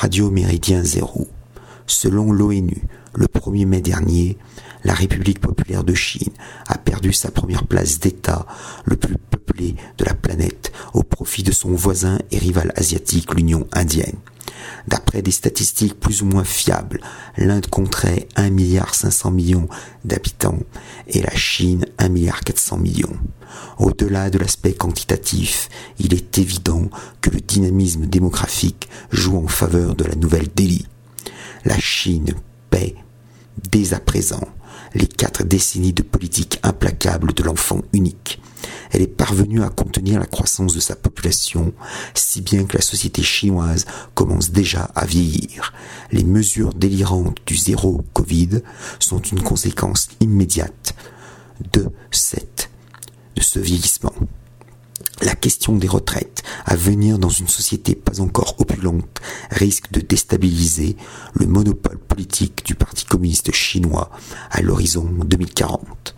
[0.00, 1.28] Radio Méridien Zéro.
[1.86, 4.38] Selon l'ONU, le 1er mai dernier,
[4.82, 6.32] la République populaire de Chine
[6.68, 8.46] a perdu sa première place d'État
[8.86, 13.66] le plus peuplé de la planète au profit de son voisin et rival asiatique, l'Union
[13.74, 14.16] indienne.
[14.90, 17.00] D'après des statistiques plus ou moins fiables,
[17.36, 18.92] l'Inde compterait 1,5 milliard
[19.30, 19.68] millions
[20.04, 20.58] d'habitants
[21.06, 22.40] et la Chine 1,4 milliard
[22.76, 23.16] millions.
[23.78, 25.68] Au-delà de l'aspect quantitatif,
[26.00, 26.90] il est évident
[27.20, 30.88] que le dynamisme démographique joue en faveur de la nouvelle Delhi.
[31.64, 32.34] La Chine
[32.70, 32.96] paie
[33.70, 34.42] dès à présent
[34.94, 38.40] les quatre décennies de politique implacable de l'enfant unique.
[38.90, 41.72] Elle est parvenue à contenir la croissance de sa population,
[42.14, 45.72] si bien que la société chinoise commence déjà à vieillir.
[46.12, 48.62] Les mesures délirantes du zéro Covid
[48.98, 50.94] sont une conséquence immédiate
[51.72, 52.70] de cette,
[53.36, 54.14] de ce vieillissement
[55.22, 60.96] la question des retraites à venir dans une société pas encore opulente risque de déstabiliser
[61.34, 64.10] le monopole politique du Parti communiste chinois
[64.50, 66.14] à l'horizon 2040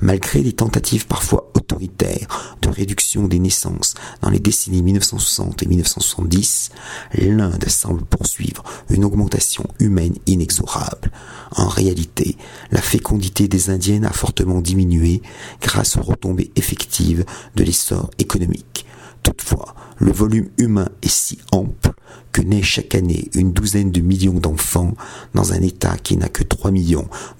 [0.00, 6.70] malgré des tentatives parfois de réduction des naissances dans les décennies 1960 et 1970,
[7.14, 11.10] l'Inde semble poursuivre une augmentation humaine inexorable.
[11.56, 12.36] En réalité,
[12.70, 15.22] la fécondité des Indiennes a fortement diminué
[15.60, 18.86] grâce aux retombées effectives de l'essor économique.
[19.22, 21.90] Toutefois, le volume humain est si ample
[22.32, 24.94] que naît chaque année une douzaine de millions d'enfants
[25.34, 26.70] dans un État qui n'a que 3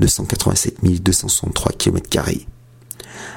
[0.00, 2.55] 287 263 km.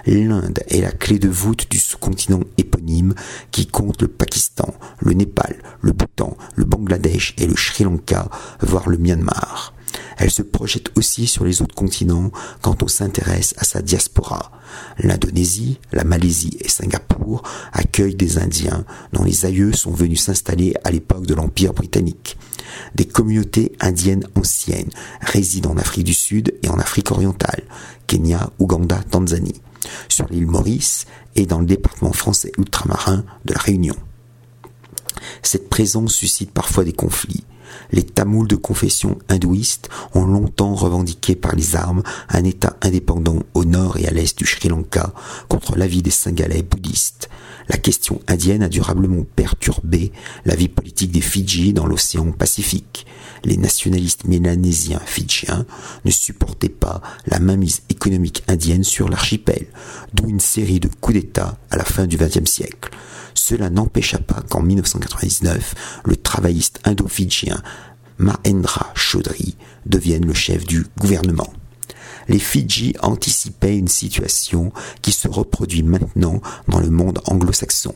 [0.06, 3.14] L'Inde est la clé de voûte du sous-continent éponyme
[3.52, 8.30] qui compte le Pakistan, le Népal, le Bhoutan, le Bangladesh et le Sri Lanka,
[8.62, 9.74] voire le Myanmar.
[10.18, 12.32] Elle se projette aussi sur les autres continents
[12.62, 14.52] quand on s'intéresse à sa diaspora.
[15.00, 17.42] L'Indonésie, la Malaisie et Singapour
[17.72, 22.38] accueillent des Indiens dont les aïeux sont venus s'installer à l'époque de l'Empire britannique.
[22.96, 24.92] Des communautés indiennes anciennes
[25.22, 27.64] résident en Afrique du Sud et en Afrique orientale,
[28.06, 29.62] Kenya, Ouganda, Tanzanie,
[30.08, 33.96] sur l'île Maurice et dans le département français ultramarin de la Réunion.
[35.42, 37.44] Cette présence suscite parfois des conflits.
[37.92, 43.66] Les Tamouls de confession hindouiste ont longtemps revendiqué par les armes un État indépendant au
[43.66, 45.14] nord et à l'est du Sri Lanka
[45.48, 47.30] contre l'avis des Singalais bouddhistes.
[47.70, 50.12] La question indienne a durablement perturbé
[50.46, 53.06] la vie politique des Fidji dans l'océan Pacifique.
[53.44, 55.66] Les nationalistes mélanésiens fidjiens
[56.04, 59.68] ne supportaient pas la mainmise économique indienne sur l'archipel,
[60.14, 62.90] d'où une série de coups d'État à la fin du XXe siècle.
[63.50, 67.64] Cela n'empêcha pas qu'en 1999, le travailliste indo-fidjien
[68.20, 71.52] Mahendra Chaudhry devienne le chef du gouvernement.
[72.28, 74.72] Les Fidji anticipaient une situation
[75.02, 77.96] qui se reproduit maintenant dans le monde anglo-saxon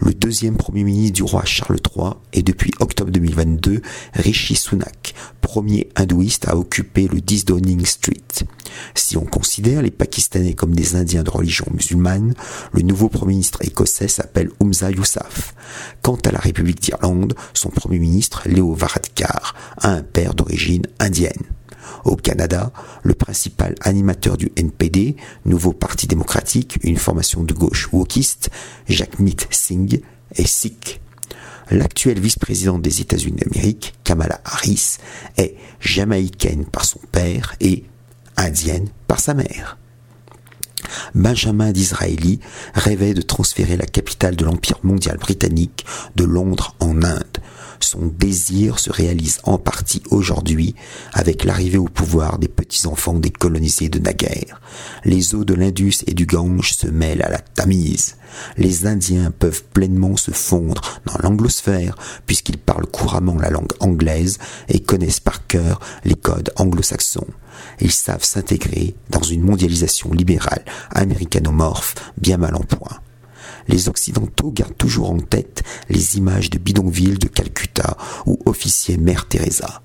[0.00, 3.82] le deuxième premier ministre du roi Charles III est depuis octobre 2022
[4.14, 8.46] Rishi Sunak, premier hindouiste à occuper le 10 Downing Street.
[8.94, 12.34] Si on considère les Pakistanais comme des Indiens de religion musulmane,
[12.72, 15.54] le nouveau premier ministre écossais s'appelle Umza Yousaf.
[16.02, 21.57] Quant à la République d'Irlande, son premier ministre, Léo Varadkar, a un père d'origine indienne.
[22.04, 22.72] Au Canada,
[23.02, 28.50] le principal animateur du NPD, nouveau parti démocratique, une formation de gauche wokiste,
[28.88, 30.00] Jagmeet Singh,
[30.34, 31.00] est sikh.
[31.70, 34.96] L'actuelle vice-présidente des États-Unis d'Amérique, Kamala Harris,
[35.36, 37.84] est jamaïcaine par son père et
[38.36, 39.76] indienne par sa mère.
[41.14, 42.40] Benjamin Disraeli
[42.74, 45.84] rêvait de transférer la capitale de l'Empire mondial britannique
[46.16, 47.38] de Londres en Inde.
[47.80, 50.74] Son désir se réalise en partie aujourd'hui
[51.12, 54.60] avec l'arrivée au pouvoir des petits-enfants des colonisés de naguère.
[55.04, 58.16] Les eaux de l'Indus et du Gange se mêlent à la Tamise.
[58.56, 61.94] Les Indiens peuvent pleinement se fondre dans l'anglosphère
[62.26, 67.26] puisqu'ils parlent couramment la langue anglaise et connaissent par cœur les codes anglo-saxons.
[67.80, 73.00] Ils savent s'intégrer dans une mondialisation libérale américanomorphe bien mal en point
[73.68, 77.96] les Occidentaux gardent toujours en tête les images de bidonville de Calcutta
[78.26, 79.82] ou officier Mère Teresa.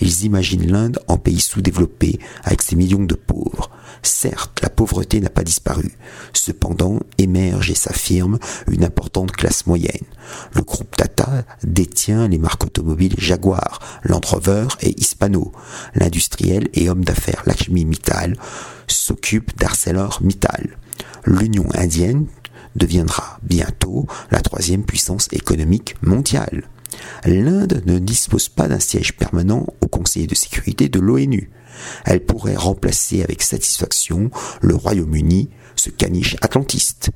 [0.00, 3.70] Ils imaginent l'Inde en pays sous-développé avec ses millions de pauvres.
[4.04, 5.96] Certes, la pauvreté n'a pas disparu.
[6.34, 8.38] Cependant, émerge et s'affirme
[8.70, 10.06] une importante classe moyenne.
[10.52, 15.52] Le groupe Tata détient les marques automobiles Jaguar, Land Rover et Hispano.
[15.94, 18.36] L'industriel et homme d'affaires Lakshmi Mittal
[18.86, 20.76] s'occupe d'ArcelorMittal.
[21.24, 22.26] L'Union indienne
[22.76, 26.68] deviendra bientôt la troisième puissance économique mondiale.
[27.24, 31.50] L'Inde ne dispose pas d'un siège permanent au Conseil de sécurité de l'ONU.
[32.04, 34.30] Elle pourrait remplacer avec satisfaction
[34.60, 37.10] le Royaume-Uni, ce caniche atlantiste.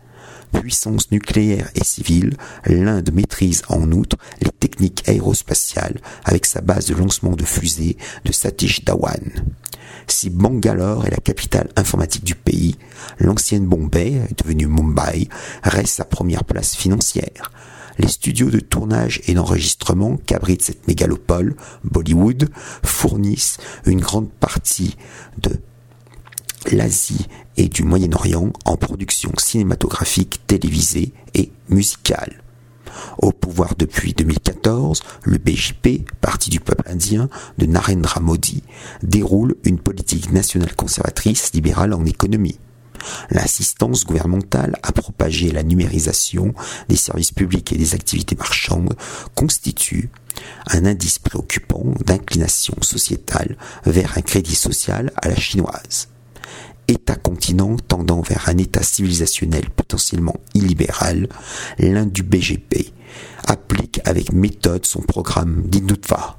[0.52, 6.94] Puissance nucléaire et civile, l'Inde maîtrise en outre les techniques aérospatiales avec sa base de
[6.94, 9.20] lancement de fusées de Satish Dhawan.
[10.06, 12.76] Si Bangalore est la capitale informatique du pays,
[13.18, 15.28] l'ancienne Bombay, devenue Mumbai,
[15.62, 17.52] reste sa première place financière.
[17.98, 22.48] Les studios de tournage et d'enregistrement qu'abrite cette mégalopole, Bollywood,
[22.82, 24.96] fournissent une grande partie
[25.42, 25.58] de
[26.70, 32.42] l'Asie et du Moyen-Orient en production cinématographique, télévisée et musicale.
[33.18, 37.28] Au pouvoir depuis 2014, le BJP, parti du peuple indien
[37.58, 38.62] de Narendra Modi,
[39.02, 42.58] déroule une politique nationale conservatrice libérale en économie.
[43.30, 46.54] L'assistance gouvernementale à propager la numérisation
[46.88, 48.94] des services publics et des activités marchandes
[49.34, 50.10] constitue
[50.66, 56.08] un indice préoccupant d'inclination sociétale vers un crédit social à la chinoise.
[56.86, 61.28] État-continent tendant vers un État civilisationnel potentiellement illibéral,
[61.78, 62.92] l'un du BGP
[63.46, 66.38] applique avec méthode son programme d'Indutva.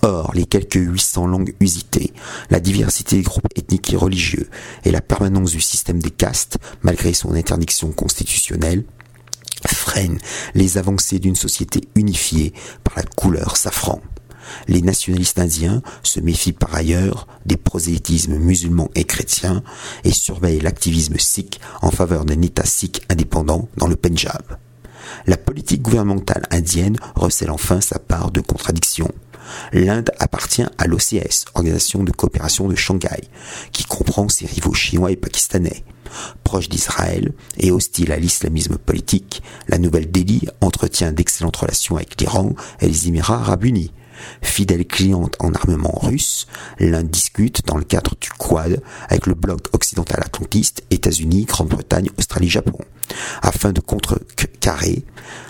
[0.00, 2.12] Or, les quelques 800 langues usitées,
[2.50, 4.48] la diversité des groupes ethniques et religieux
[4.84, 8.84] et la permanence du système des castes, malgré son interdiction constitutionnelle,
[9.66, 10.18] freinent
[10.54, 12.52] les avancées d'une société unifiée
[12.84, 14.00] par la couleur safran.
[14.66, 19.62] Les nationalistes indiens se méfient par ailleurs des prosélytismes musulmans et chrétiens
[20.04, 24.58] et surveillent l'activisme sikh en faveur d'un État sikh indépendant dans le Punjab.
[25.26, 29.12] La politique gouvernementale indienne recèle enfin sa part de contradictions.
[29.72, 33.28] L'Inde appartient à l'OCS, Organisation de coopération de Shanghai,
[33.72, 35.84] qui comprend ses rivaux chinois et pakistanais.
[36.44, 42.86] Proche d'Israël et hostile à l'islamisme politique, la Nouvelle-Delhi entretient d'excellentes relations avec l'Iran et
[42.86, 43.92] les Émirats arabes unis.
[44.42, 46.46] Fidèle cliente en armement russe,
[46.78, 52.48] l'Inde discute dans le cadre du Quad avec le bloc occidental atlantiste, États-Unis, Grande-Bretagne, Australie,
[52.48, 52.78] Japon,
[53.40, 55.04] afin de contrecarrer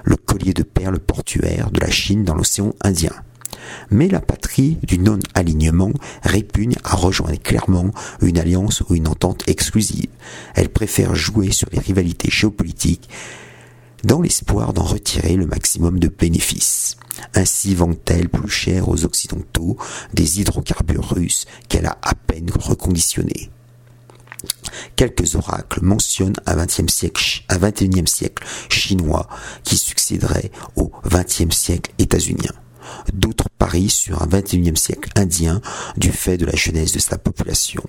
[0.05, 3.13] le collier de perles portuaire de la Chine dans l'océan Indien.
[3.91, 7.91] Mais la patrie du non-alignement répugne à rejoindre clairement
[8.21, 10.09] une alliance ou une entente exclusive.
[10.55, 13.09] Elle préfère jouer sur les rivalités géopolitiques
[14.05, 16.97] dans l'espoir d'en retirer le maximum de bénéfices.
[17.35, 19.77] Ainsi vend-elle plus cher aux Occidentaux
[20.13, 23.51] des hydrocarbures russes qu'elle a à peine reconditionnés.
[24.97, 29.29] Quelques oracles mentionnent un 20e siècle, un 21e siècle chinois
[29.63, 32.53] qui succéderait au 20e siècle états-unien.
[33.13, 35.61] D'autres parient sur un 21e siècle indien
[35.97, 37.83] du fait de la jeunesse de sa population.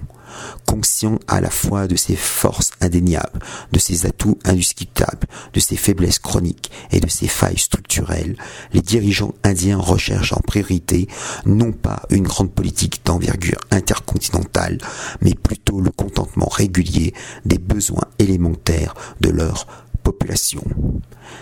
[0.66, 3.40] Conscient à la fois de ses forces indéniables,
[3.72, 8.36] de ses atouts indiscutables, de ses faiblesses chroniques et de ses failles structurelles,
[8.74, 11.08] les dirigeants indiens recherchent en priorité
[11.46, 14.80] non pas une grande politique d'envergure intercontinentale,
[15.22, 17.14] mais plutôt le contentement régulier
[17.46, 19.68] des besoins élémentaires de leur
[20.04, 20.64] population.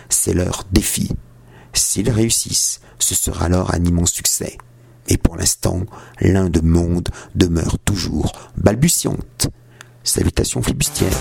[0.10, 1.12] C'est leur défi.
[1.74, 4.58] S'ils réussissent, ce sera alors un immense succès.
[5.08, 5.82] Et pour l'instant,
[6.20, 9.48] l'Inde monde demeure toujours balbutiante.
[10.04, 11.12] Salutations flibustières.